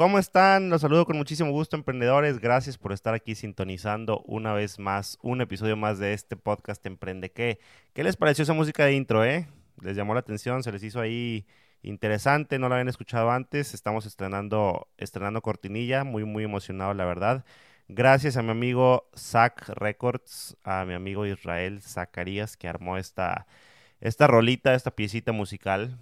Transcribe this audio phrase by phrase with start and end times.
[0.00, 0.70] ¿Cómo están?
[0.70, 2.38] Los saludo con muchísimo gusto, emprendedores.
[2.38, 7.30] Gracias por estar aquí sintonizando una vez más un episodio más de este podcast Emprende
[7.30, 7.58] qué.
[7.92, 9.46] ¿Qué les pareció esa música de intro, eh?
[9.82, 10.62] ¿Les llamó la atención?
[10.62, 11.44] ¿Se les hizo ahí
[11.82, 12.58] interesante?
[12.58, 13.74] ¿No la habían escuchado antes?
[13.74, 17.44] Estamos estrenando, estrenando cortinilla, muy, muy emocionado, la verdad.
[17.86, 23.46] Gracias a mi amigo Zach Records, a mi amigo Israel Zacarías, que armó esta,
[24.00, 25.98] esta rolita, esta piecita musical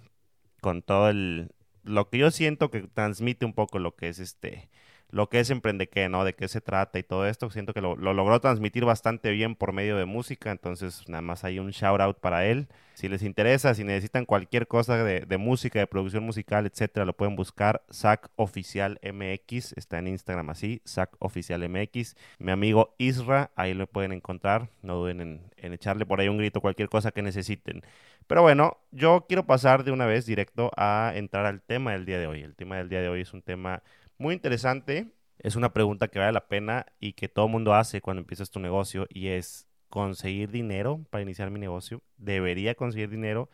[0.61, 1.51] con todo el,
[1.89, 4.69] lo que yo siento que transmite un poco lo que es este,
[5.11, 6.23] lo que es Emprendeque, ¿no?
[6.23, 7.49] De qué se trata y todo esto.
[7.49, 11.59] Siento que lo, logró transmitir bastante bien por medio de música, entonces nada más hay
[11.59, 12.67] un shout out para él.
[12.93, 17.35] Si les interesa, si necesitan cualquier cosa de, música, de producción musical, etcétera, lo pueden
[17.35, 17.81] buscar.
[17.91, 22.15] Zack Oficial MX, está en Instagram así, Zack Oficial MX.
[22.39, 24.69] Mi amigo Isra, ahí lo pueden encontrar.
[24.81, 27.83] No duden en, en echarle por ahí un grito, cualquier cosa que necesiten.
[28.27, 32.19] Pero bueno, yo quiero pasar de una vez directo a entrar al tema del día
[32.19, 32.41] de hoy.
[32.41, 33.81] El tema del día de hoy es un tema
[34.19, 35.07] muy interesante.
[35.39, 38.51] Es una pregunta que vale la pena y que todo el mundo hace cuando empiezas
[38.51, 42.01] tu negocio y es conseguir dinero para iniciar mi negocio.
[42.17, 43.49] Debería conseguir dinero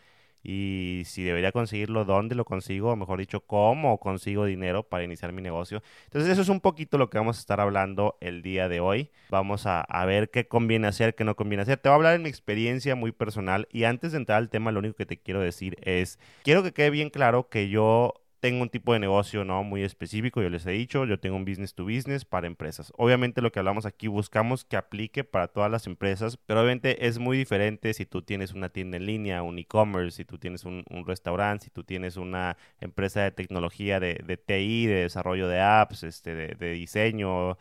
[0.48, 2.92] y si debería conseguirlo, ¿dónde lo consigo?
[2.92, 5.82] O mejor dicho, ¿cómo consigo dinero para iniciar mi negocio?
[6.06, 9.12] Entonces eso es un poquito lo que vamos a estar hablando el día de hoy.
[9.30, 11.78] Vamos a, a ver qué conviene hacer, qué no conviene hacer.
[11.78, 14.72] Te voy a hablar en mi experiencia muy personal y antes de entrar al tema,
[14.72, 18.62] lo único que te quiero decir es, quiero que quede bien claro que yo tengo
[18.62, 21.74] un tipo de negocio no muy específico, yo les he dicho, yo tengo un business
[21.74, 22.94] to business para empresas.
[22.96, 27.18] Obviamente lo que hablamos aquí buscamos que aplique para todas las empresas, pero obviamente es
[27.18, 30.86] muy diferente si tú tienes una tienda en línea, un e-commerce, si tú tienes un,
[31.08, 36.04] restaurante, si tú tienes una empresa de tecnología, de, de TI, de desarrollo de apps,
[36.04, 37.58] este, de, de diseño,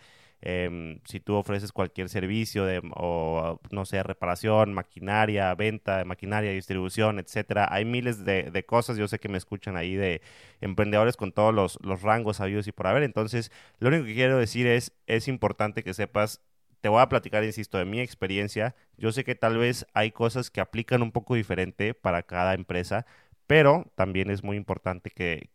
[0.47, 6.51] Em, si tú ofreces cualquier servicio de, o, no sé, reparación, maquinaria, venta de maquinaria,
[6.53, 8.99] distribución, etcétera, hay miles de, cosas.
[8.99, 10.21] Yo sé que me escuchan ahí de
[10.61, 13.05] emprendedores con todos los, rangos habidos y por haber.
[13.05, 16.43] Entonces, lo único que quiero decir es, es importante que sepas
[16.83, 18.75] te voy a platicar, insisto, de mi experiencia.
[18.99, 23.07] Yo sé que tal vez hay cosas que aplican un poco diferente para cada empresa,
[23.47, 25.49] pero también es muy importante que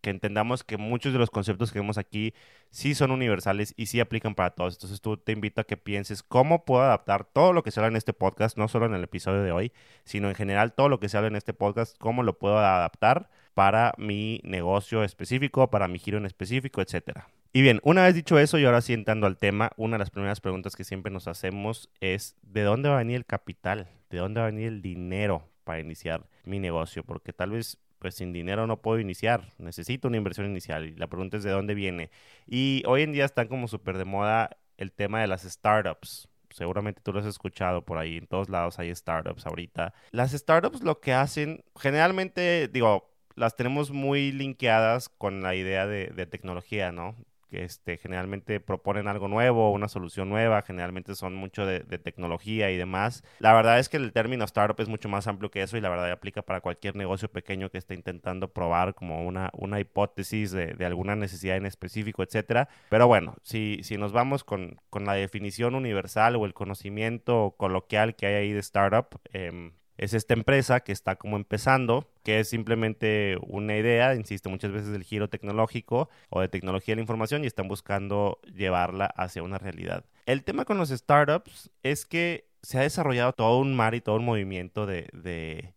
[0.00, 2.34] que entendamos que muchos de los conceptos que vemos aquí
[2.70, 4.74] sí son universales y sí aplican para todos.
[4.74, 7.88] Entonces tú te invito a que pienses cómo puedo adaptar todo lo que se habla
[7.88, 9.72] en este podcast, no solo en el episodio de hoy,
[10.04, 13.30] sino en general todo lo que se habla en este podcast, cómo lo puedo adaptar
[13.54, 17.28] para mi negocio específico, para mi giro en específico, etcétera.
[17.52, 20.10] Y bien, una vez dicho eso y ahora sí entrando al tema, una de las
[20.10, 23.88] primeras preguntas que siempre nos hacemos es ¿de dónde va a venir el capital?
[24.10, 27.02] ¿De dónde va a venir el dinero para iniciar mi negocio?
[27.04, 31.06] Porque tal vez pues sin dinero no puedo iniciar, necesito una inversión inicial y la
[31.06, 32.10] pregunta es de dónde viene.
[32.46, 36.28] Y hoy en día están como súper de moda el tema de las startups.
[36.50, 39.92] Seguramente tú lo has escuchado por ahí, en todos lados hay startups ahorita.
[40.10, 46.08] Las startups lo que hacen, generalmente, digo, las tenemos muy linkeadas con la idea de,
[46.08, 47.16] de tecnología, ¿no?
[47.48, 52.76] Que este, generalmente proponen algo nuevo, una solución nueva, generalmente son mucho de, tecnología y
[52.76, 53.24] demás.
[53.38, 55.88] La verdad es que el término startup es mucho más amplio que eso y la
[55.88, 60.76] verdad aplica para cualquier negocio pequeño que esté intentando probar como una, una hipótesis de,
[60.84, 62.68] alguna necesidad en específico, etcétera.
[62.88, 68.14] Pero bueno, si, si nos vamos con, con la definición universal o el conocimiento coloquial
[68.14, 72.48] que hay ahí de startup, eh, es esta empresa que está como empezando, que es
[72.48, 77.42] simplemente una idea, insisto, muchas veces del giro tecnológico o de tecnología de la información
[77.42, 80.04] y están buscando llevarla hacia una realidad.
[80.24, 84.16] El tema con los startups es que se ha desarrollado todo un mar y todo
[84.16, 85.74] un movimiento de, de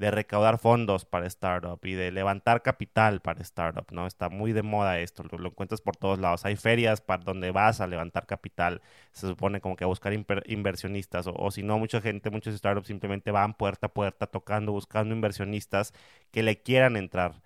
[0.00, 4.06] de recaudar fondos para startup y de levantar capital para startup, ¿no?
[4.06, 6.46] Está muy de moda esto, lo, encuentras por todos lados.
[6.46, 8.80] Hay ferias para donde vas a levantar capital,
[9.12, 10.14] se supone como que a buscar
[10.46, 15.14] inversionistas, o, si no, mucha gente, muchos startups simplemente van puerta a puerta tocando, buscando
[15.14, 15.92] inversionistas
[16.30, 17.42] que le quieran entrar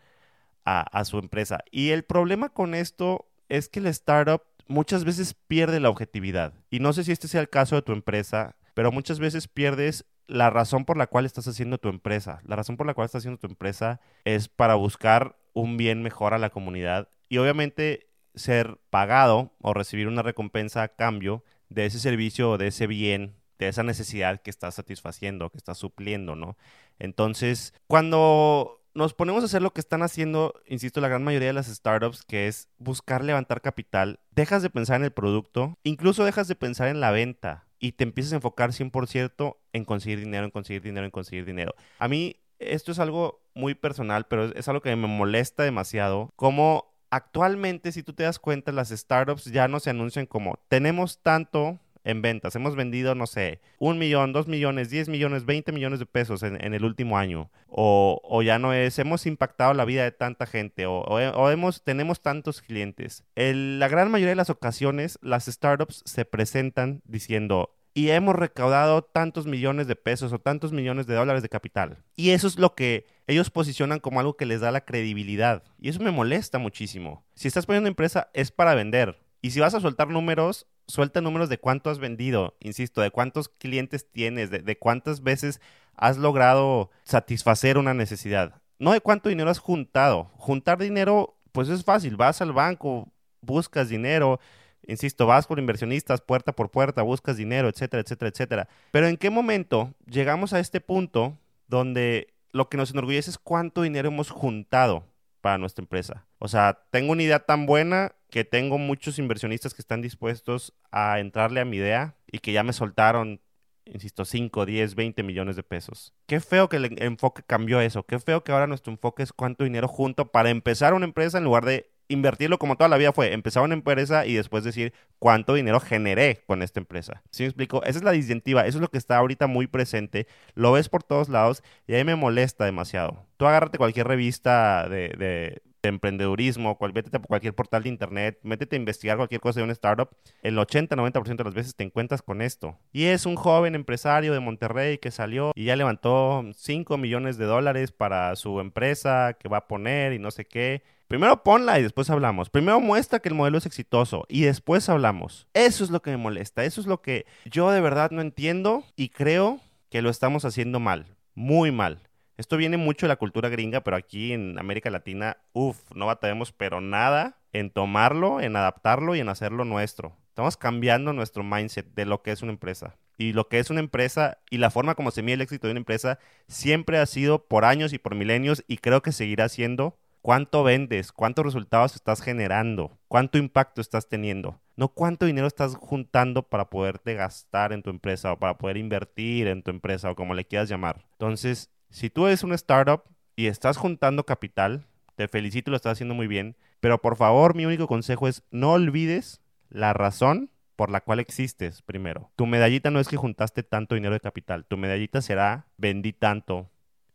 [0.65, 1.65] a, a su empresa.
[1.73, 6.55] Y el problema con esto es que el startup muchas veces pierde la objetividad.
[6.71, 10.05] Y no sé si este sea el caso de tu empresa, pero muchas veces pierdes
[10.27, 12.41] la razón por la cual estás haciendo tu empresa.
[12.45, 16.35] La razón por la cual estás haciendo tu empresa es para buscar un bien mejor
[16.35, 21.99] a la comunidad y obviamente ser pagado o recibir una recompensa a cambio de ese
[21.99, 26.57] servicio o de ese bien, de esa necesidad que estás satisfaciendo, que estás supliendo, ¿no?
[26.99, 31.55] Entonces, cuando nos ponemos a hacer lo que están haciendo, insisto, la gran mayoría de
[31.55, 36.49] las startups, que es buscar levantar capital, dejas de pensar en el producto, incluso dejas
[36.49, 40.51] de pensar en la venta y te empiezas a enfocar 100% en conseguir dinero, en
[40.51, 41.75] conseguir dinero, en conseguir dinero.
[41.99, 46.33] A mí esto es algo muy personal, pero es algo que me molesta demasiado.
[46.35, 51.19] Como actualmente, si tú te das cuenta, las startups ya no se anuncian como tenemos
[51.19, 52.55] tanto en ventas.
[52.55, 56.57] Hemos vendido, no sé, un millón, dos millones, diez millones, veinte millones de pesos en,
[56.63, 57.51] el último año.
[57.69, 62.63] O, ya no es, hemos impactado la vida de tanta gente o, hemos, tenemos tantos
[62.63, 63.25] clientes.
[63.35, 69.47] la gran mayoría de las ocasiones, las startups se presentan diciendo, y hemos recaudado tantos
[69.47, 71.99] millones de pesos o tantos millones de dólares de capital.
[72.17, 75.63] Y eso es lo que ellos posicionan como algo que les da la credibilidad.
[75.81, 77.25] Y eso me molesta muchísimo.
[77.35, 79.21] Si estás poniendo empresa es para vender.
[79.41, 83.49] Y si vas a soltar números, suelta números de cuánto has vendido, insisto, de cuántos
[83.49, 85.61] clientes tienes, de, cuántas veces
[85.97, 88.61] has logrado satisfacer una necesidad.
[88.79, 90.31] No de cuánto dinero has juntado.
[90.37, 92.17] Juntar dinero, pues es fácil.
[92.17, 93.09] Vas al banco,
[93.41, 94.41] buscas dinero,
[94.87, 98.69] Insisto, vas por inversionistas puerta por puerta, buscas dinero, etcétera, etcétera, etcétera.
[98.91, 101.39] Pero ¿en qué momento llegamos a este punto
[101.69, 105.05] donde lo que nos enorgullece es cuánto dinero hemos juntado
[105.41, 106.27] para nuestra empresa?
[106.45, 111.19] O sea, tengo una idea tan buena que tengo muchos inversionistas que están dispuestos a
[111.19, 113.41] entrarle a mi idea y que ya me soltaron
[113.87, 116.13] insisto, 5, 10, 20 millones de pesos.
[116.27, 118.05] Qué feo que el enfoque cambió eso.
[118.05, 121.45] Qué feo que ahora nuestro enfoque es cuánto dinero junto para empezar una empresa en
[121.45, 125.55] lugar de invertirlo como toda la vida fue, empezar una empresa y después decir cuánto
[125.55, 127.23] dinero generé con esta empresa.
[127.31, 127.83] ¿Sí me explico?
[127.85, 131.03] Esa es la disyuntiva, eso es lo que está ahorita muy presente, lo ves por
[131.03, 133.25] todos lados y ahí me molesta demasiado.
[133.39, 138.77] Tú agárrate cualquier revista de, de, emprendedurismo, cual, vete por cualquier portal de internet, métete
[138.77, 140.11] a investigar cualquier cosa de una startup,
[140.43, 142.79] el 80-90% de las veces te encuentras con esto.
[142.93, 147.45] Y es un joven empresario de Monterrey que salió y ya levantó 5 millones de
[147.45, 150.83] dólares para su empresa que va a poner y no sé qué.
[151.09, 152.49] Primero ponla y después hablamos.
[152.51, 155.47] Primero muestra que el modelo es exitoso y después hablamos.
[155.53, 156.65] Eso es lo que me molesta.
[156.65, 159.61] Eso es lo que yo de verdad no entiendo y creo
[159.91, 161.07] que lo estamos haciendo mal.
[161.35, 162.01] Muy mal.
[162.37, 166.53] Esto viene mucho de la cultura gringa, pero aquí en América Latina, uff, no batallamos
[166.53, 170.17] pero nada en tomarlo, en adaptarlo y en hacerlo nuestro.
[170.29, 172.97] Estamos cambiando nuestro mindset de lo que es una empresa.
[173.17, 175.73] Y lo que es una empresa y la forma como se mide el éxito de
[175.73, 179.97] una empresa siempre ha sido por años y por milenios y creo que seguirá siendo
[180.25, 186.49] cuánto vendes, cuántos resultados estás generando, cuánto impacto estás teniendo, no cuánto dinero estás juntando
[186.49, 190.35] para poderte gastar en tu empresa o para poder invertir en tu empresa o como
[190.35, 191.05] le quieras llamar.
[191.13, 193.05] Entonces, si tú eres una startup
[193.37, 197.67] y estás juntando capital, te felicito, lo estás haciendo muy bien, pero por favor mi
[197.67, 202.33] único consejo es no olvides la razón por la cual existes primero.
[202.35, 206.69] Tu medallita no es que juntaste tanto dinero de capital, tu medallita será vendí tanto,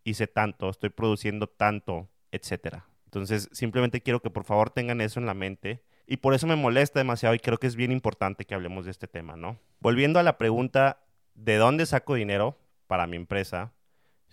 [0.06, 2.86] hice tanto, estoy produciendo tanto, etcétera.
[3.04, 5.84] Entonces, simplemente quiero que por favor tengan eso en la mente.
[6.08, 8.92] Y por eso me molesta demasiado y creo que es bien importante que hablemos de
[8.92, 9.60] este tema, ¿no?
[9.80, 11.02] Volviendo a la pregunta,
[11.36, 13.74] ¿de dónde saco dinero para mi empresa?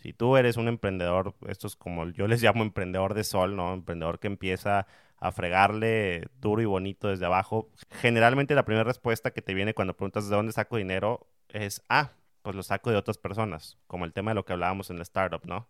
[0.07, 3.75] Si tú eres un emprendedor, esto es como yo les llamo emprendedor de sol, ¿no?
[3.75, 4.87] Emprendedor que empieza
[5.19, 7.73] a fregarle duro y bonito desde abajo.
[7.91, 12.13] Generalmente la primera respuesta que te viene cuando preguntas de dónde saco dinero es, ah,
[12.43, 15.03] pues lo saco de otras personas, como el tema de lo que hablábamos en la
[15.03, 15.67] startup, ¿no?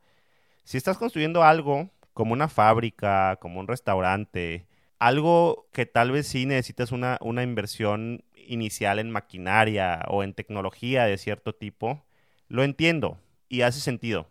[0.64, 4.66] Si estás construyendo algo como una fábrica, como un restaurante,
[4.98, 11.04] algo que tal vez sí necesitas una, una inversión inicial en maquinaria o en tecnología
[11.04, 12.04] de cierto tipo,
[12.48, 13.18] lo entiendo
[13.48, 14.30] y hace sentido.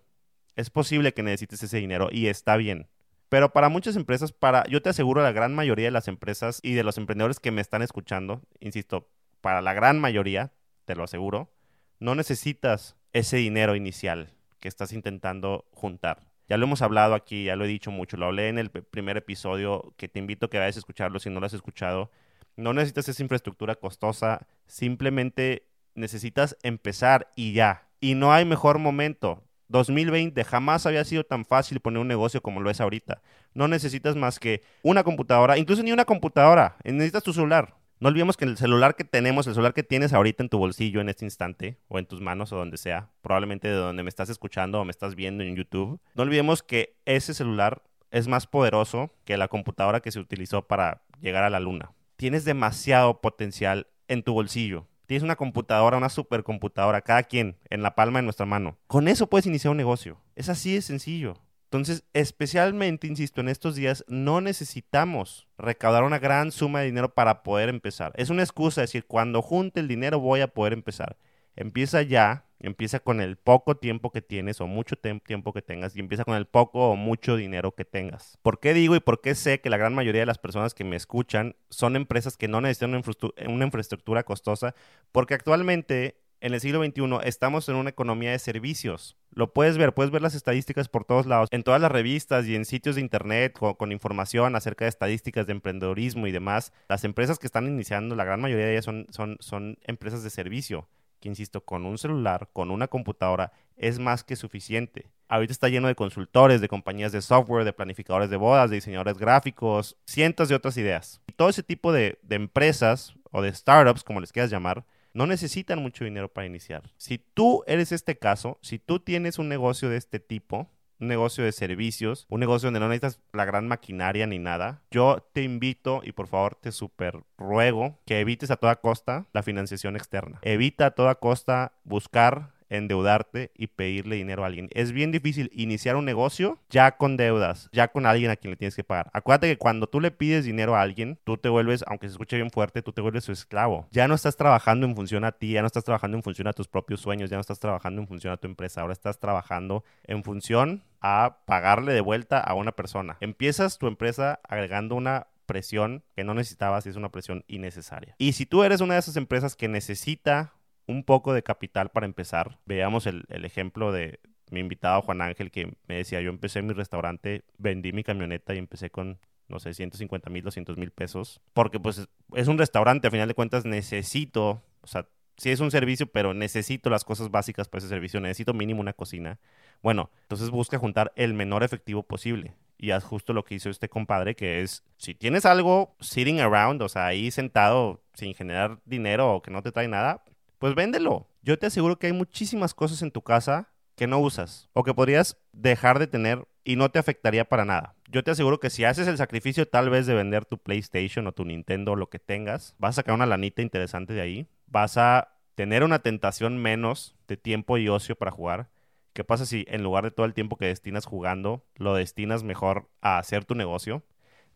[0.56, 2.88] Es posible que necesites ese dinero y está bien.
[3.30, 6.74] Pero para muchas empresas, para, yo te aseguro, la gran mayoría de las empresas y
[6.74, 9.10] de los emprendedores que me están escuchando, insisto,
[9.42, 10.54] para la gran mayoría,
[10.86, 11.52] te lo aseguro,
[12.00, 16.28] no necesitas ese dinero inicial que estás intentando juntar.
[16.48, 19.18] Ya lo hemos hablado aquí, ya lo he dicho mucho, lo hablé en el primer
[19.18, 22.12] episodio, que te invito a que vayas a escucharlo si no lo has escuchado.
[22.56, 27.88] No necesitas esa infraestructura costosa, simplemente necesitas empezar y ya.
[28.06, 29.42] Y no hay mejor momento.
[29.69, 33.24] 2020 jamás había sido tan fácil poner un negocio como lo es ahorita.
[33.56, 37.74] No necesitas más que una computadora, incluso ni una computadora, necesitas tu celular.
[38.00, 41.02] No olvidemos que el celular que tenemos, el celular que tienes ahorita en tu bolsillo
[41.02, 44.30] en este instante, o en tus manos o donde sea, probablemente de donde me estás
[44.30, 47.81] escuchando o me estás viendo en YouTube, no olvidemos que ese celular
[48.12, 51.94] es más poderoso que la computadora que se utilizó para llegar a la luna.
[52.18, 54.85] Tienes demasiado potencial en tu bolsillo.
[55.06, 58.78] Tienes una computadora, una supercomputadora, cada quien en la palma de nuestra mano.
[58.88, 60.19] Con eso puedes iniciar un negocio.
[60.35, 61.35] Es así de sencillo.
[61.66, 67.44] Entonces, especialmente, insisto, en estos días no necesitamos recaudar una gran suma de dinero para
[67.44, 68.14] poder empezar.
[68.16, 71.18] Es una excusa decir, cuando junte el dinero voy a poder empezar.
[71.56, 76.00] Empieza ya, empieza con el poco tiempo que tienes o mucho tiempo que tengas y
[76.00, 78.38] empieza con el poco o mucho dinero que tengas.
[78.42, 80.84] ¿Por qué digo y por qué sé que la gran mayoría de las personas que
[80.84, 83.02] me escuchan son empresas que no necesitan
[83.48, 84.76] una infraestructura costosa?
[85.12, 89.18] Porque actualmente en el siglo XXI estamos en una economía de servicios.
[89.31, 92.56] Lo puedes ver, puedes ver las estadísticas por todos lados, en todas las revistas y
[92.56, 96.72] en sitios de internet con, información acerca de estadísticas de emprendedorismo y demás.
[96.88, 100.88] Las empresas que están iniciando, la gran mayoría de ellas son, empresas de servicio,
[101.30, 105.10] insisto, con un celular, con una computadora, es más que suficiente.
[105.28, 109.18] Ahorita está lleno de consultores, de compañías de software, de planificadores de bodas, de diseñadores
[109.18, 111.22] gráficos, cientos de otras ideas.
[111.28, 115.26] Y todo ese tipo de, de empresas o de startups, como les quieras llamar, no
[115.26, 116.84] necesitan mucho dinero para iniciar.
[116.98, 121.52] Si tú eres este caso, si tú tienes un negocio de este tipo, negocio de
[121.52, 126.11] servicios, un negocio donde no necesitas la gran maquinaria ni nada, yo te invito y
[126.11, 130.40] por favor te super ruego que evites a toda costa la financiación externa.
[130.42, 134.70] Evita a toda costa buscar endeudarte y pedirle dinero a alguien.
[134.74, 138.58] Es bien difícil iniciar un negocio ya con deudas, ya con alguien a quien le
[138.58, 139.10] tienes que pagar.
[139.14, 142.38] Acuérdate que cuando tú le pides dinero a alguien, tú te vuelves, aunque se escuche
[142.38, 143.88] bien fuerte, tú te vuelves su esclavo.
[143.92, 146.54] Ya no estás trabajando en función a ti, ya no estás trabajando en función a
[146.54, 149.84] tus propios sueños, ya no estás trabajando en función a tu empresa, ahora estás trabajando
[150.04, 153.18] en función a pagarle de vuelta a una persona.
[153.20, 158.16] Empiezas tu empresa agregando una presión que no necesitabas y es una presión innecesaria.
[158.18, 160.54] Y si tú eres una de esas empresas que necesita
[160.87, 162.59] un poco de capital para empezar.
[162.65, 164.19] Veamos el, ejemplo de
[164.51, 168.59] mi invitado Juan Ángel que me decía, yo empecé mi restaurante, vendí mi camioneta y
[168.59, 171.42] empecé con, no sé, 150 mil, 200 mil pesos.
[171.54, 175.71] Porque pues es un restaurante, a final de cuentas necesito, o sea, sí es un
[175.71, 179.39] servicio, pero necesito las cosas básicas para ese servicio, necesito mínimo una cocina.
[179.81, 182.54] Bueno, entonces busca juntar el menor efectivo posible.
[182.77, 186.81] Y haz justo lo que hizo este compadre, que es, si tienes algo sitting around,
[186.81, 190.23] o sea, ahí sentado sin generar dinero o que no te trae nada,
[190.59, 191.28] pues véndelo.
[191.42, 194.94] Yo te aseguro que hay muchísimas cosas en tu casa que no usas o que
[194.94, 197.95] podrías dejar de tener y no te afectaría para nada.
[198.09, 201.31] Yo te aseguro que si haces el sacrificio tal vez de vender tu PlayStation o
[201.31, 204.97] tu Nintendo o lo que tengas, vas a sacar una lanita interesante de ahí, vas
[204.97, 208.69] a tener una tentación menos de tiempo y ocio para jugar.
[209.14, 212.90] ¿Qué pasa si en lugar de todo el tiempo que destinas jugando, lo destinas mejor
[213.02, 214.04] a hacer tu negocio?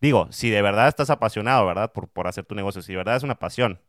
[0.01, 1.91] Digo, si de verdad estás apasionado, ¿verdad?
[1.94, 3.79] Por, por hacer tu negocio, si de verdad es una pasión,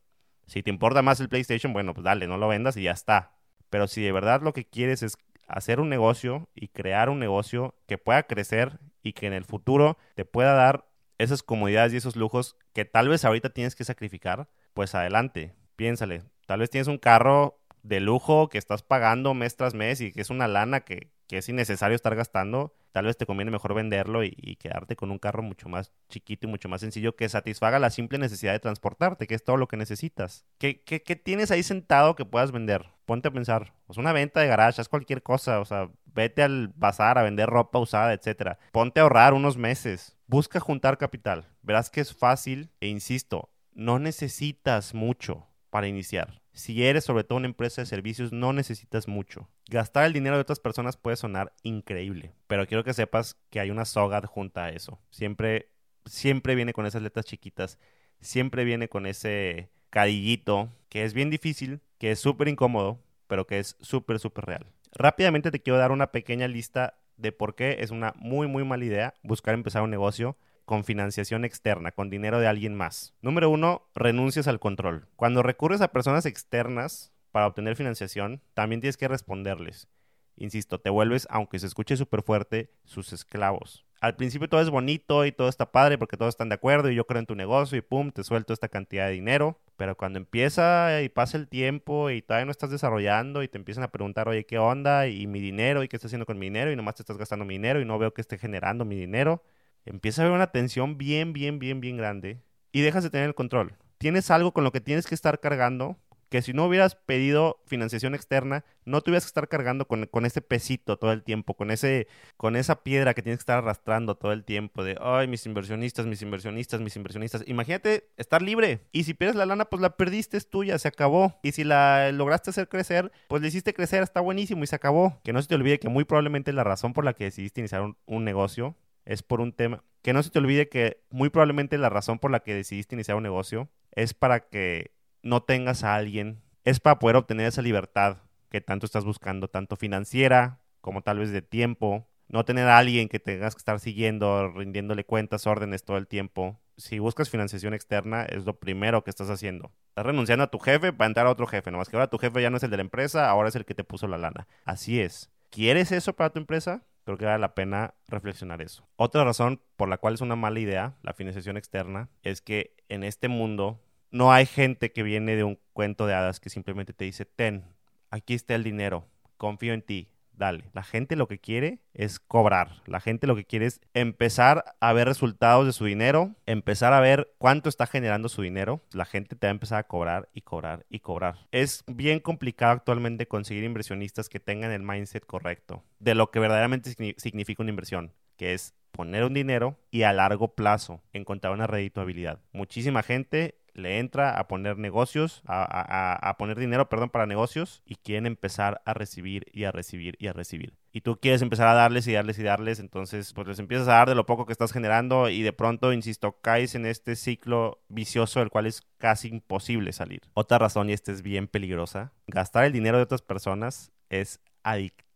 [0.50, 3.30] si te importa más el PlayStation, bueno, pues dale, no lo vendas y ya está.
[3.70, 5.16] Pero si de verdad lo que quieres es
[5.46, 9.96] hacer un negocio y crear un negocio que pueda crecer y que en el futuro
[10.16, 10.86] te pueda dar
[11.18, 16.24] esas comodidades y esos lujos que tal vez ahorita tienes que sacrificar, pues adelante, piénsale.
[16.46, 20.20] Tal vez tienes un carro de lujo que estás pagando mes tras mes y que
[20.20, 24.24] es una lana que, que es innecesario estar gastando, tal vez te conviene mejor venderlo
[24.24, 27.90] y, quedarte con un carro mucho más chiquito y mucho más sencillo que satisfaga la
[27.90, 30.44] simple necesidad de transportarte, que es todo lo que necesitas.
[30.58, 32.86] ¿Qué, qué, tienes ahí sentado que puedas vender?
[33.06, 33.72] Ponte a pensar.
[33.88, 35.60] Es una venta de garage, es cualquier cosa.
[35.60, 38.58] O sea, vete al bazar a vender ropa usada, etcétera.
[38.72, 40.16] Ponte a ahorrar unos meses.
[40.26, 41.48] Busca juntar capital.
[41.62, 46.39] Verás que es fácil e insisto, no necesitas mucho para iniciar.
[46.52, 49.48] Si eres sobre todo una empresa de servicios, no necesitas mucho.
[49.68, 53.70] Gastar el dinero de otras personas puede sonar increíble, pero quiero que sepas que hay
[53.70, 55.00] una soga adjunta a eso.
[55.10, 55.70] Siempre,
[56.06, 57.78] siempre viene con esas letras chiquitas,
[58.20, 63.58] siempre viene con ese cadillito que es bien difícil, que es súper incómodo, pero que
[63.58, 64.66] es súper, súper real.
[64.92, 68.84] Rápidamente te quiero dar una pequeña lista de por qué es una muy, muy mala
[68.84, 70.36] idea buscar empezar un negocio
[70.70, 73.12] con financiación externa, con dinero de alguien más.
[73.22, 75.08] Número uno, renuncias al control.
[75.16, 79.88] Cuando recurres a personas externas para obtener financiación, también tienes que responderles.
[80.36, 83.84] Insisto, te vuelves, aunque se escuche súper fuerte, sus esclavos.
[84.00, 86.94] Al principio todo es bonito y todo está padre porque todos están de acuerdo y
[86.94, 89.58] yo creo en tu negocio y pum, te suelto esta cantidad de dinero.
[89.76, 93.82] Pero cuando empieza y pasa el tiempo y todavía no estás desarrollando y te empiezan
[93.82, 95.08] a preguntar, oye, ¿qué onda?
[95.08, 97.44] Y mi dinero y qué estás haciendo con mi dinero y nomás te estás gastando
[97.44, 99.42] mi dinero y no veo que esté generando mi dinero
[99.84, 103.34] empieza a haber una tensión bien, bien, bien, bien grande y dejas de tener el
[103.34, 103.74] control.
[103.98, 105.98] Tienes algo con lo que tienes que estar cargando
[106.30, 110.40] que si no hubieras pedido financiación externa, no tuvieras que estar cargando con, con, ese
[110.40, 112.06] pesito todo el tiempo, con, ese,
[112.36, 116.06] con esa piedra que tienes que estar arrastrando todo el tiempo de, ay, mis inversionistas,
[116.06, 117.42] mis inversionistas, mis inversionistas.
[117.48, 118.86] Imagínate estar libre.
[118.92, 121.40] Y si pierdes la lana, pues la perdiste, es tuya, se acabó.
[121.42, 125.20] Y si la lograste hacer crecer, pues le hiciste crecer, está buenísimo y se acabó.
[125.24, 127.92] Que no se te olvide que muy probablemente la razón por la que decidiste iniciar
[128.06, 129.84] un negocio es por un tema.
[130.02, 133.16] Que no se te olvide que muy probablemente la razón por la que decidiste iniciar
[133.16, 134.92] un negocio es para que
[135.22, 138.18] no tengas a alguien, es para poder obtener esa libertad
[138.50, 142.06] que tanto estás buscando, tanto financiera como tal vez de tiempo.
[142.28, 146.60] No tener a alguien que tengas que estar siguiendo, rindiéndole cuentas, órdenes todo el tiempo.
[146.76, 149.72] Si buscas financiación externa, es lo primero que estás haciendo.
[149.88, 151.70] Estás renunciando a tu jefe para entrar a otro jefe.
[151.72, 153.64] Nomás que ahora tu jefe ya no es el de la empresa, ahora es el
[153.64, 154.46] que te puso la lana.
[154.64, 155.30] Así es.
[155.50, 156.84] ¿Quieres eso para tu empresa?
[157.04, 158.88] Creo que vale la pena reflexionar eso.
[158.96, 163.04] Otra razón por la cual es una mala idea la financiación externa es que en
[163.04, 163.80] este mundo
[164.10, 167.64] no hay gente que viene de un cuento de hadas que simplemente te dice, ten,
[168.10, 170.64] aquí está el dinero, confío en ti, dale.
[170.72, 172.82] La gente lo que quiere es cobrar.
[172.86, 177.00] La gente lo que quiere es empezar a ver resultados de su dinero, empezar a
[177.00, 178.80] ver cuánto está generando su dinero.
[178.92, 181.46] La gente te va a empezar a cobrar y cobrar y cobrar.
[181.52, 186.94] Es bien complicado actualmente conseguir inversionistas que tengan el mindset correcto de lo que verdaderamente
[187.18, 192.40] significa una inversión, que es poner un dinero y a largo plazo encontrar una redituabilidad.
[192.52, 198.26] Muchísima gente le entra a poner negocios, a, poner dinero, perdón, para negocios y quieren
[198.26, 200.74] empezar a recibir y a recibir y a recibir.
[200.92, 203.92] Y tú quieres empezar a darles y darles y darles, entonces pues les empiezas a
[203.92, 207.82] dar de lo poco que estás generando y de pronto, insisto, caes en este ciclo
[207.88, 210.22] vicioso del cual es casi imposible salir.
[210.34, 215.09] Otra razón, y esta es bien peligrosa, gastar el dinero de otras personas es adictivo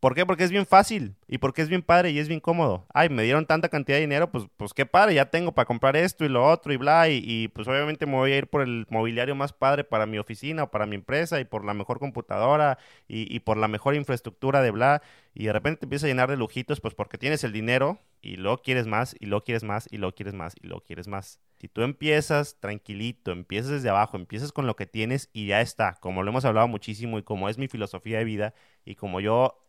[0.00, 0.24] ¿Por qué?
[0.24, 2.86] Porque es bien fácil y porque es bien padre y es bien cómodo.
[2.94, 5.96] Ay, me dieron tanta cantidad de dinero, pues, pues qué padre, ya tengo para comprar
[5.96, 7.08] esto y lo otro y bla.
[7.08, 10.64] Y, pues obviamente me voy a ir por el mobiliario más padre para mi oficina
[10.64, 14.70] o para mi empresa y por la mejor computadora y, por la mejor infraestructura de
[14.70, 15.02] bla.
[15.34, 18.36] Y de repente te empieza a llenar de lujitos, pues porque tienes el dinero y
[18.36, 21.40] luego quieres más y luego quieres más y luego quieres más y luego quieres más.
[21.60, 25.94] Si tú empiezas tranquilito, empiezas desde abajo, empiezas con lo que tienes y ya está,
[26.00, 29.68] como lo hemos hablado muchísimo y como es mi filosofía de vida y como yo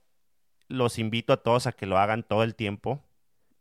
[0.67, 3.03] los invito a todos a que lo hagan todo el tiempo,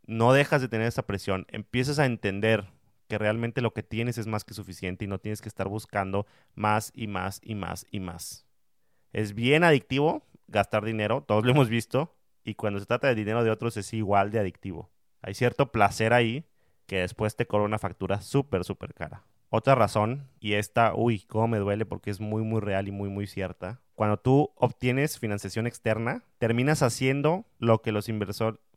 [0.05, 2.67] no dejas de tener esa presión, empiezas a entender
[3.07, 6.27] que realmente lo que tienes es más que suficiente y no tienes que estar buscando
[6.53, 8.45] más y más y más y más.
[9.11, 13.43] Es bien adictivo gastar dinero, todos lo hemos visto, y cuando se trata de dinero
[13.43, 14.91] de otros es igual de adictivo.
[15.21, 16.45] Hay cierto placer ahí
[16.89, 19.25] que después te cobra una factura súper, súper cara.
[19.49, 23.09] Otra razón, y esta, uy, cómo me duele porque es muy, muy real y muy,
[23.09, 23.81] muy cierta.
[23.99, 28.09] Cuando tú obtienes financiación externa, terminas haciendo lo que los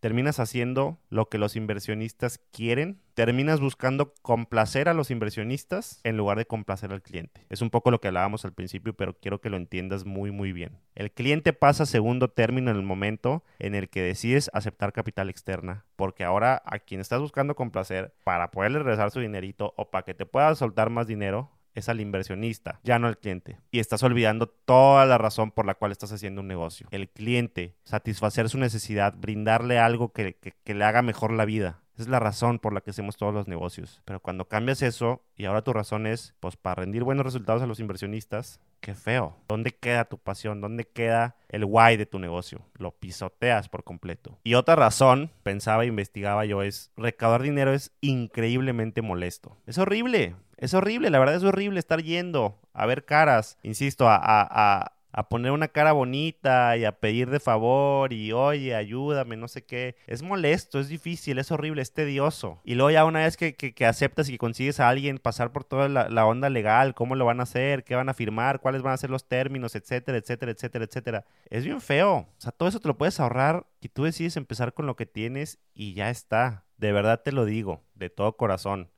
[0.00, 6.38] terminas haciendo lo que los inversionistas quieren, terminas buscando complacer a los inversionistas en lugar
[6.38, 7.46] de complacer al cliente.
[7.50, 10.52] Es un poco lo que hablábamos al principio, pero quiero que lo entiendas muy muy
[10.52, 10.80] bien.
[10.96, 15.30] El cliente pasa a segundo término en el momento en el que decides aceptar capital
[15.30, 20.04] externa, porque ahora a quien estás buscando complacer para poderle regresar su dinerito o para
[20.04, 23.58] que te pueda soltar más dinero, es al inversionista, ya no al cliente.
[23.70, 26.88] Y estás olvidando toda la razón por la cual estás haciendo un negocio.
[26.90, 31.80] El cliente, satisfacer su necesidad, brindarle algo que, le haga mejor la vida.
[31.98, 34.00] es la razón por la que hacemos todos los negocios.
[34.04, 37.66] Pero cuando cambias eso y ahora tu razón es, pues, para rendir buenos resultados a
[37.66, 39.36] los inversionistas, qué feo.
[39.46, 40.60] ¿Dónde queda tu pasión?
[40.60, 42.66] ¿Dónde queda el why de tu negocio?
[42.74, 44.38] Lo pisoteas por completo.
[44.42, 49.56] Y otra razón, pensaba e investigaba yo, es recaudar dinero es increíblemente molesto.
[49.66, 50.34] Es horrible.
[50.62, 55.28] Es horrible, la verdad es horrible estar yendo a ver caras, insisto, a, a, a,
[55.28, 59.96] poner una cara bonita y a pedir de favor y oye, ayúdame, no sé qué.
[60.06, 62.60] Es molesto, es difícil, es horrible, es tedioso.
[62.62, 65.64] Y luego ya una vez que, que, aceptas y que consigues a alguien pasar por
[65.64, 68.82] toda la, la, onda legal, cómo lo van a hacer, qué van a firmar, cuáles
[68.82, 71.24] van a ser los términos, etcétera, etcétera, etcétera, etcétera.
[71.50, 72.18] Es bien feo.
[72.18, 75.06] O sea, todo eso te lo puedes ahorrar y tú decides empezar con lo que
[75.06, 76.66] tienes y ya está.
[76.76, 78.92] De verdad te lo digo, de todo corazón.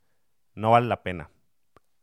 [0.54, 1.30] No vale la pena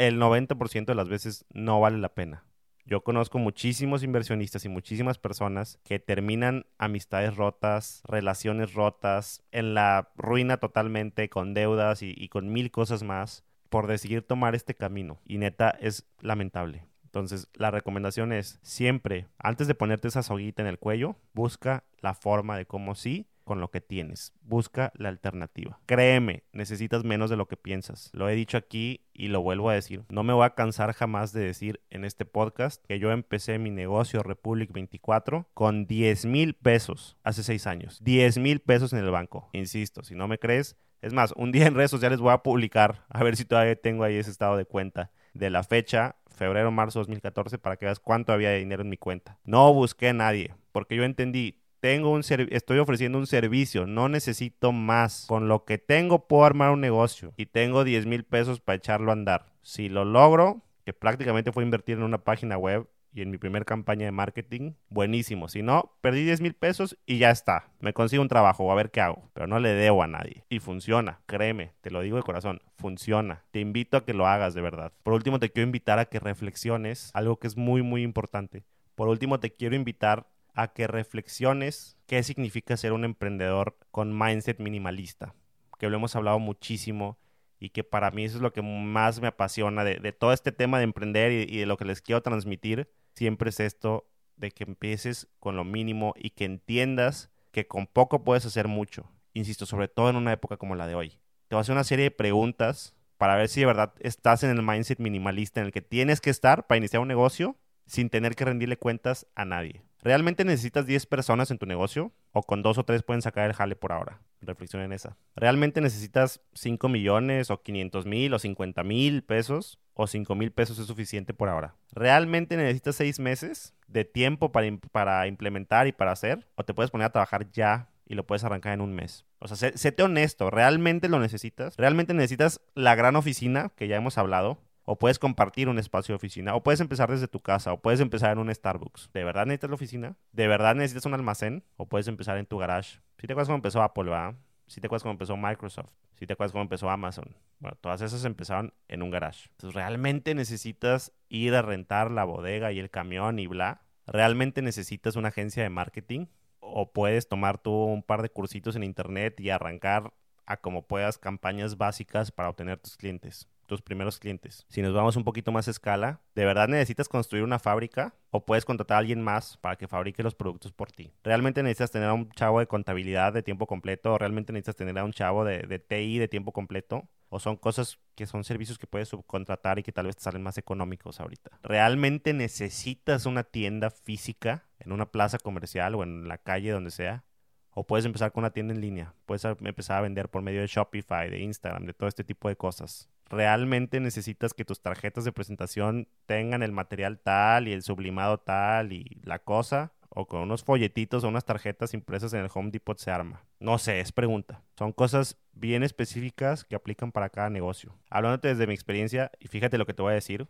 [0.08, 2.44] el 90% de las veces no vale la pena.
[2.86, 10.10] Yo conozco muchísimos inversionistas y muchísimas personas que terminan amistades rotas, relaciones rotas, en la
[10.16, 15.20] ruina totalmente, con deudas y, con mil cosas más, por decidir tomar este camino.
[15.24, 16.88] Y neta, es lamentable.
[17.04, 22.16] Entonces, la recomendación es siempre, antes de ponerte esa soguita en el cuello, busca la
[22.16, 24.32] forma de cómo sí con lo que tienes.
[24.44, 25.78] Busca la alternativa.
[25.86, 28.10] Créeme, necesitas menos de lo que piensas.
[28.14, 30.06] Lo he dicho aquí y lo vuelvo a decir.
[30.08, 33.70] No me voy a cansar jamás de decir en este podcast que yo empecé mi
[33.70, 38.00] negocio Republic 24 con 10 mil pesos hace seis años.
[38.02, 39.50] 10 mil pesos en el banco.
[39.52, 43.04] Insisto, si no me crees, es más, un día en redes sociales voy a publicar
[43.10, 47.00] a ver si todavía tengo ahí ese estado de cuenta de la fecha febrero, marzo
[47.00, 49.40] 2014 para que veas cuánto había de dinero en mi cuenta.
[49.44, 54.72] No busqué a nadie porque yo entendí, tengo un estoy ofreciendo un servicio, no necesito
[54.72, 55.26] más.
[55.28, 59.12] Con lo que tengo puedo armar un negocio y tengo 10 mil pesos para echarlo
[59.12, 59.48] a andar.
[59.62, 63.66] Si lo logro, que prácticamente fue invertir en una página web y en mi primer
[63.66, 65.50] campaña de marketing, buenísimo.
[65.50, 67.72] Si no, perdí 10 mil pesos y ya está.
[67.80, 69.30] Me consigo un trabajo a ver qué hago.
[69.34, 70.46] Pero no le debo a nadie.
[70.50, 73.44] Y funciona, créeme, te lo digo de corazón, funciona.
[73.52, 74.94] Te invito a que lo hagas de verdad.
[75.04, 78.64] Por último, te quiero invitar a que reflexiones algo que es muy, muy importante.
[78.96, 84.60] Por último, te quiero invitar a que reflexiones qué significa ser un emprendedor con mindset
[84.60, 85.34] minimalista,
[85.80, 87.18] que lo hemos hablado muchísimo
[87.60, 90.80] y que para mí eso es lo que más me apasiona de, todo este tema
[90.80, 95.28] de emprender y, de lo que les quiero transmitir, siempre es esto de que empieces
[95.40, 99.10] con lo mínimo y que entiendas que con poco puedes hacer mucho.
[99.34, 101.10] Insisto, sobre todo en una época como la de hoy.
[101.48, 104.50] Te voy a hacer una serie de preguntas para ver si de verdad estás en
[104.50, 108.36] el mindset minimalista en el que tienes que estar para iniciar un negocio sin tener
[108.36, 109.84] que rendirle cuentas a nadie.
[110.02, 112.12] ¿Realmente necesitas 10 personas en tu negocio?
[112.32, 114.20] ¿O con dos o tres pueden sacar el jale por ahora?
[114.42, 115.16] Reflexiona en esa.
[115.36, 119.80] ¿Realmente necesitas 5 millones o 500 mil o 50 mil pesos?
[119.94, 121.76] ¿O 5 mil pesos es suficiente por ahora?
[121.92, 126.48] ¿Realmente necesitas 6 meses de tiempo para, para implementar y para hacer?
[126.56, 129.26] ¿O te puedes poner a trabajar ya y lo puedes arrancar en un mes?
[129.38, 130.50] O sea, sé, séte honesto.
[130.50, 131.78] ¿Realmente lo necesitas?
[131.78, 134.58] ¿Realmente necesitas la gran oficina que ya hemos hablado?
[134.92, 136.54] O puedes compartir un espacio de oficina.
[136.54, 137.72] O puedes empezar desde tu casa.
[137.72, 139.10] O puedes empezar en un Starbucks.
[139.14, 140.18] ¿De verdad necesitas la oficina?
[140.34, 141.64] ¿De verdad necesitas un almacén?
[141.78, 143.00] O puedes empezar en tu garage.
[143.18, 144.36] Si te acuerdas cómo empezó Apple, ¿verdad?
[144.68, 145.92] Si te acuerdas cómo empezó Microsoft.
[146.16, 147.38] Si te acuerdas cómo empezó Amazon.
[147.60, 149.48] Bueno, todas esas empezaron en un garage.
[149.52, 153.84] Entonces, ¿realmente necesitas ir a rentar la bodega y el camión y bla?
[154.08, 156.26] ¿Realmente necesitas una agencia de marketing?
[156.60, 160.12] ¿O puedes tomar tú un par de cursitos en internet y arrancar
[160.46, 163.48] a como puedas campañas básicas para obtener tus clientes?
[163.72, 164.66] Tus primeros clientes.
[164.68, 168.46] Si nos vamos un poquito más a escala, ¿de verdad necesitas construir una fábrica o
[168.46, 171.14] puedes contratar a alguien más para que fabrique los productos por ti?
[171.24, 175.00] ¿Realmente necesitas tener a un chavo de contabilidad de tiempo completo o realmente necesitas tener
[175.00, 177.08] a un chavo de, de TI de tiempo completo?
[177.30, 180.44] ¿O son cosas que son servicios que puedes subcontratar y que tal vez te salen
[180.44, 181.58] más económicos ahorita?
[181.64, 187.24] ¿Realmente necesitas una tienda física en una plaza comercial o en la calle donde sea?
[187.70, 189.14] O puedes empezar con una tienda en línea.
[189.26, 192.58] Puedes empezar a vender por medio de Shopify, de Instagram, de todo este tipo de
[192.58, 198.40] cosas realmente necesitas que tus tarjetas de presentación tengan el material tal y el sublimado
[198.40, 202.72] tal y la cosa, o con unos folletitos o unas tarjetas impresas en el Home
[202.72, 203.46] Depot se arma.
[203.60, 204.62] No sé, es pregunta.
[204.78, 207.98] Son cosas bien específicas que aplican para cada negocio.
[208.10, 210.48] Hablándote desde mi experiencia, y fíjate lo que te voy a decir,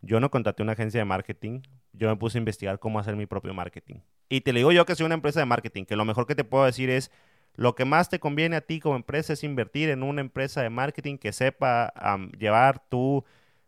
[0.00, 1.60] yo no contraté una agencia de marketing,
[1.92, 3.96] yo me puse a investigar cómo hacer mi propio marketing.
[4.30, 6.34] Y te lo digo yo que soy una empresa de marketing, que lo mejor que
[6.34, 7.10] te puedo decir es,
[7.54, 10.70] lo que más te conviene a ti como empresa es invertir en una empresa de
[10.70, 11.92] marketing que sepa
[12.38, 13.24] llevar tu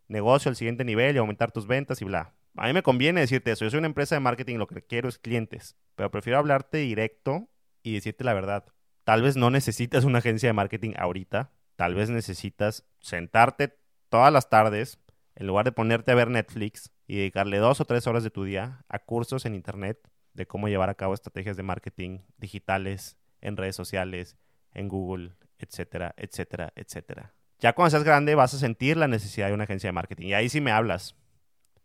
[0.08, 2.34] negocio al siguiente nivel y aumentar tus ventas y bla.
[2.56, 3.64] A mí me conviene decirte eso.
[3.64, 5.76] Yo soy una empresa de marketing, lo que quiero es clientes.
[5.96, 7.48] Pero prefiero hablarte directo
[7.82, 8.64] y decirte la verdad.
[9.02, 11.50] Tal vez no necesitas una agencia de marketing ahorita.
[11.76, 13.76] Tal vez necesitas sentarte
[14.08, 15.00] todas las tardes,
[15.34, 18.44] en lugar de ponerte a ver Netflix y dedicarle dos o tres horas de tu
[18.44, 23.56] día a cursos en Internet de cómo llevar a cabo estrategias de marketing digitales en
[23.56, 24.36] redes sociales,
[24.72, 27.34] en Google, etcétera, etcétera, etcétera.
[27.60, 30.34] Ya cuando seas grande vas a sentir la necesidad de una agencia de marketing y
[30.34, 31.16] ahí sí me hablas.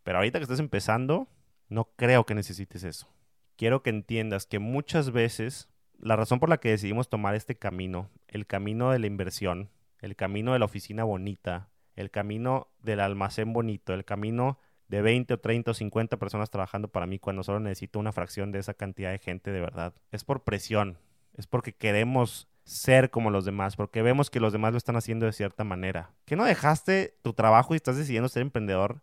[0.04, 1.30] Pero ahorita que estás empezando,
[1.68, 3.14] no creo que necesites eso.
[3.56, 5.70] Quiero que entiendas que muchas veces
[6.00, 9.70] la razón por la que decidimos tomar este camino, el camino de la inversión,
[10.00, 15.36] el camino de la oficina bonita, el camino del almacén bonito, el camino de 20
[15.36, 18.74] o 30 o 50 personas trabajando para mí cuando solo necesito una fracción de esa
[18.74, 19.94] cantidad de gente de verdad.
[20.12, 20.98] Es por presión,
[21.40, 25.26] es porque queremos ser como los demás, porque vemos que los demás lo están haciendo
[25.26, 26.12] de cierta manera.
[26.26, 29.02] ¿Que no dejaste tu trabajo y estás decidiendo ser emprendedor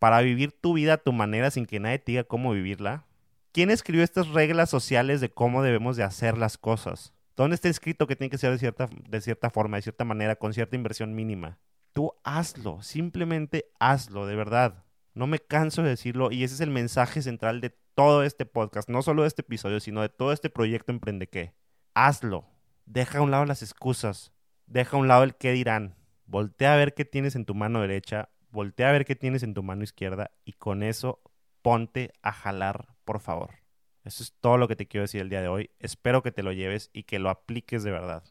[0.00, 3.06] para vivir tu vida a tu manera sin que nadie te diga cómo vivirla?
[3.52, 7.14] ¿Quién escribió estas reglas sociales de cómo debemos de hacer las cosas?
[7.36, 10.34] ¿Dónde está escrito que tiene que ser de cierta, de cierta forma, de cierta manera,
[10.34, 11.60] con cierta inversión mínima?
[11.92, 14.84] Tú hazlo, simplemente hazlo, de verdad.
[15.14, 18.88] No me canso de decirlo y ese es el mensaje central de todo este podcast,
[18.88, 21.54] no solo de este episodio, sino de todo este proyecto Emprende qué
[21.96, 22.44] hazlo.
[22.84, 24.32] Deja a un lado las excusas.
[24.66, 25.96] Deja a un lado el qué dirán.
[26.26, 28.28] Voltea a ver qué tienes en tu mano derecha.
[28.50, 30.30] Voltea a ver qué tienes en tu mano izquierda.
[30.44, 31.20] Y con eso
[31.62, 33.50] ponte a jalar, por favor.
[34.04, 35.70] Eso es todo lo que te quiero decir el día de hoy.
[35.80, 38.22] Espero que te lo lleves y que lo apliques de verdad.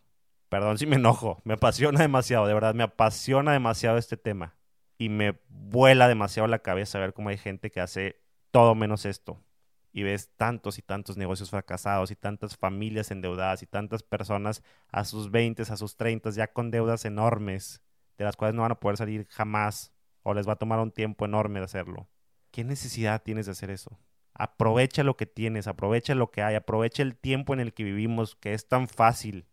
[0.47, 1.41] Perdón si me enojo.
[1.43, 2.45] Me apasiona demasiado.
[2.45, 4.55] De verdad, me apasiona demasiado este tema.
[4.97, 9.43] Y me vuela demasiado la cabeza ver cómo hay gente que hace todo menos esto
[9.95, 15.05] y ves tantos y tantos negocios fracasados y tantas familias endeudadas y tantas personas a
[15.05, 17.81] sus 20, a sus 30 ya con deudas enormes,
[18.17, 20.91] de las cuales no van a poder salir jamás o les va a tomar un
[20.91, 22.09] tiempo enorme de hacerlo.
[22.51, 23.97] ¿Qué necesidad tienes de hacer eso?
[24.33, 28.35] Aprovecha lo que tienes, aprovecha lo que hay, aprovecha el tiempo en el que vivimos,
[28.35, 29.47] que es tan fácil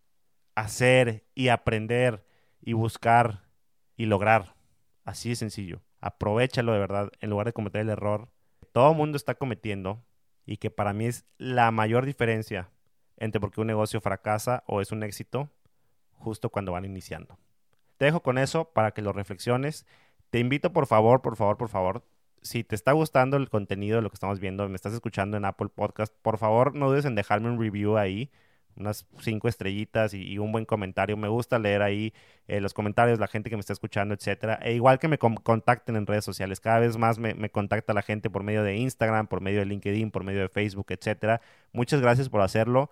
[0.56, 2.26] hacer y aprender
[2.60, 3.44] y buscar
[3.96, 4.56] y lograr.
[5.04, 5.82] Así de sencillo.
[6.00, 8.28] Aprovechalo de verdad en lugar de cometer el error
[8.58, 10.04] que todo el mundo está cometiendo
[10.46, 12.70] y que para mí es la mayor diferencia
[13.16, 15.50] entre por qué un negocio fracasa o es un éxito
[16.12, 17.38] justo cuando van iniciando.
[17.96, 19.86] Te dejo con eso para que lo reflexiones.
[20.30, 22.04] Te invito por favor, por favor, por favor,
[22.42, 25.44] si te está gustando el contenido de lo que estamos viendo, me estás escuchando en
[25.44, 28.30] Apple Podcast, por favor no dudes en dejarme un review ahí
[28.76, 31.16] unas cinco estrellitas y, un buen comentario.
[31.16, 32.12] Me gusta leer ahí
[32.48, 34.58] eh, los comentarios, la gente que me está escuchando, etcétera.
[34.62, 36.60] E igual que me contacten en redes sociales.
[36.60, 39.66] Cada vez más me, me, contacta la gente por medio de Instagram, por medio de
[39.66, 41.40] LinkedIn, por medio de Facebook, etcétera.
[41.72, 42.90] Muchas gracias por hacerlo.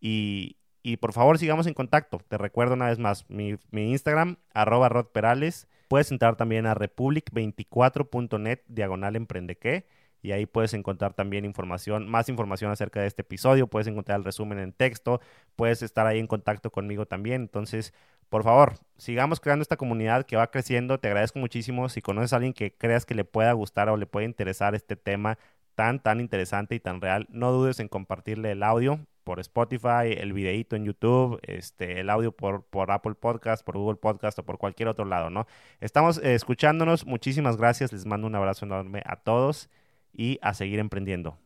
[0.00, 2.20] Y, y por favor sigamos en contacto.
[2.28, 5.68] Te recuerdo una vez más mi, mi Instagram, arroba rodperales.
[5.88, 9.56] Puedes entrar también a republic24.net, diagonal emprende
[10.22, 14.24] y ahí puedes encontrar también información, más información acerca de este episodio, puedes encontrar el
[14.24, 15.20] resumen en texto,
[15.56, 17.42] puedes estar ahí en contacto conmigo también.
[17.42, 17.92] Entonces,
[18.28, 20.98] por favor, sigamos creando esta comunidad que va creciendo.
[20.98, 21.88] Te agradezco muchísimo.
[21.88, 24.96] Si conoces a alguien que creas que le pueda gustar o le puede interesar este
[24.96, 25.38] tema
[25.74, 30.32] tan, tan interesante y tan real, no dudes en compartirle el audio por Spotify, el
[30.32, 34.58] videito en YouTube, este, el audio por, por Apple Podcast, por Google Podcast o por
[34.58, 35.46] cualquier otro lado, ¿no?
[35.80, 37.06] Estamos eh, escuchándonos.
[37.06, 37.92] Muchísimas gracias.
[37.92, 39.68] Les mando un abrazo enorme a todos
[40.12, 41.38] y a seguir emprendiendo.